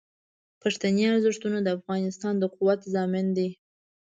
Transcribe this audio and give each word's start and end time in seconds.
پښتني 0.61 1.03
ارزښتونه 1.13 1.57
د 1.61 1.67
افغانستان 1.77 2.33
د 2.39 2.43
قوت 2.55 2.79
ضامن 2.93 3.25
دي. 3.37 3.49